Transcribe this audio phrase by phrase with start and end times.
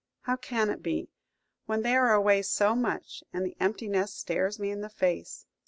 [0.21, 1.11] How can it be,
[1.67, 5.45] when they are away so much, and the empty nest stares me in the face?